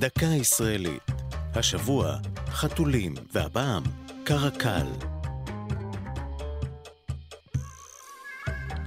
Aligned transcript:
דקה 0.00 0.26
ישראלית. 0.26 1.02
השבוע, 1.54 2.16
חתולים, 2.46 3.14
והפעם, 3.32 3.82
קרקל. 4.24 4.86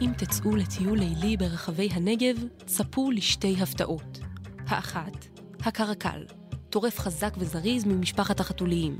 אם 0.01 0.11
תצאו 0.17 0.55
לטיול 0.55 0.99
לילי 0.99 1.37
ברחבי 1.37 1.89
הנגב, 1.91 2.35
צפו 2.65 3.11
לשתי 3.11 3.55
הפתעות. 3.61 4.19
האחת, 4.67 5.25
הקרקל, 5.59 6.25
טורף 6.69 6.99
חזק 6.99 7.33
וזריז 7.37 7.85
ממשפחת 7.85 8.39
החתוליים. 8.39 8.97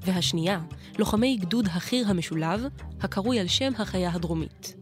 והשנייה, 0.00 0.60
לוחמי 0.98 1.36
גדוד 1.36 1.66
החי"ר 1.66 2.08
המשולב, 2.08 2.60
הקרוי 3.00 3.40
על 3.40 3.48
שם 3.48 3.72
החיה 3.78 4.12
הדרומית. 4.12 4.74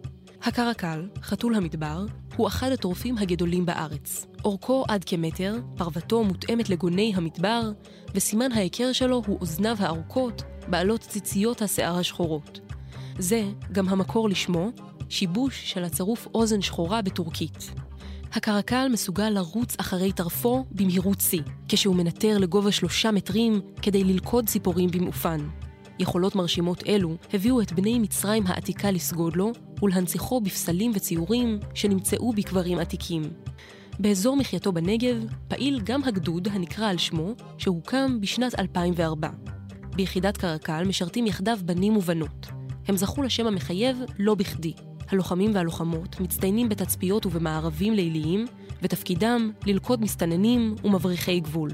הקרקל, 0.42 1.08
חתול 1.22 1.54
המדבר, 1.54 2.06
הוא 2.38 2.48
אחד 2.48 2.72
הטורפים 2.72 3.18
הגדולים 3.18 3.66
בארץ. 3.66 4.26
אורכו 4.44 4.84
עד 4.88 5.04
כמטר, 5.04 5.58
פרוותו 5.76 6.24
מותאמת 6.24 6.70
לגוני 6.70 7.12
המדבר, 7.16 7.60
וסימן 8.14 8.52
ההיכר 8.52 8.92
שלו 8.92 9.22
הוא 9.26 9.38
אוזניו 9.40 9.76
הארוכות, 9.78 10.42
בעלות 10.68 11.00
ציציות 11.00 11.62
השיער 11.62 11.98
השחורות. 11.98 12.60
זה 13.18 13.42
גם 13.72 13.88
המקור 13.88 14.28
לשמו, 14.28 14.70
שיבוש 15.08 15.72
של 15.72 15.84
הצירוף 15.84 16.28
אוזן 16.34 16.62
שחורה 16.62 17.02
בטורקית. 17.02 17.70
הקרקל 18.32 18.88
מסוגל 18.92 19.30
לרוץ 19.30 19.76
אחרי 19.80 20.12
טרפו 20.12 20.64
במהירות 20.70 21.20
שיא, 21.20 21.42
כשהוא 21.68 21.96
מנטר 21.96 22.38
לגובה 22.38 22.72
שלושה 22.72 23.10
מטרים 23.10 23.60
כדי 23.82 24.04
ללכוד 24.04 24.46
ציפורים 24.46 24.90
במעופן. 24.90 25.48
יכולות 25.98 26.34
מרשימות 26.34 26.84
אלו 26.88 27.16
הביאו 27.32 27.60
את 27.60 27.72
בני 27.72 27.98
מצרים 27.98 28.46
העתיקה 28.46 28.90
לסגוד 28.90 29.36
לו 29.36 29.52
ולהנציחו 29.82 30.40
בפסלים 30.40 30.92
וציורים 30.94 31.58
שנמצאו 31.74 32.32
בקברים 32.32 32.78
עתיקים. 32.78 33.22
באזור 33.98 34.36
מחייתו 34.36 34.72
בנגב 34.72 35.24
פעיל 35.48 35.80
גם 35.84 36.04
הגדוד 36.04 36.48
הנקרא 36.52 36.90
על 36.90 36.98
שמו, 36.98 37.34
שהוקם 37.58 38.20
בשנת 38.20 38.58
2004. 38.58 39.28
ביחידת 39.96 40.36
קרקל 40.36 40.84
משרתים 40.84 41.26
יחדיו 41.26 41.58
בנים 41.64 41.96
ובנות. 41.96 42.46
הם 42.88 42.96
זכו 42.96 43.22
לשם 43.22 43.46
המחייב 43.46 43.98
לא 44.18 44.34
בכדי. 44.34 44.72
הלוחמים 45.08 45.54
והלוחמות 45.54 46.20
מצטיינים 46.20 46.68
בתצפיות 46.68 47.26
ובמערבים 47.26 47.94
ליליים, 47.94 48.46
ותפקידם 48.82 49.50
ללכוד 49.66 50.00
מסתננים 50.00 50.74
ומבריחי 50.84 51.40
גבול. 51.40 51.70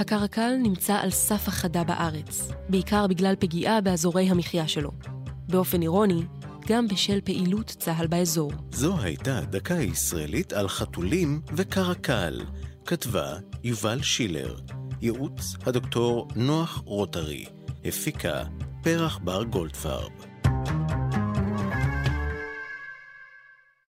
הקרקל 0.00 0.56
נמצא 0.62 0.94
על 0.94 1.10
סף 1.10 1.48
החדה 1.48 1.84
בארץ, 1.84 2.48
בעיקר 2.68 3.06
בגלל 3.06 3.34
פגיעה 3.38 3.80
באזורי 3.80 4.30
המחיה 4.30 4.68
שלו. 4.68 4.90
באופן 5.48 5.82
אירוני, 5.82 6.22
גם 6.68 6.88
בשל 6.88 7.20
פעילות 7.24 7.66
צה"ל 7.66 8.06
באזור. 8.06 8.52
זו 8.72 9.00
הייתה 9.00 9.40
דקה 9.40 9.74
ישראלית 9.74 10.52
על 10.52 10.68
חתולים 10.68 11.40
וקרקל. 11.56 12.40
כתבה 12.86 13.36
יובל 13.64 14.02
שילר. 14.02 14.56
ייעוץ 15.02 15.56
הדוקטור 15.66 16.28
נוח 16.36 16.82
רוטרי. 16.84 17.44
הפיקה 17.84 18.44
פרח 18.82 19.18
בר 19.18 19.42
גולדפרב. 19.42 20.27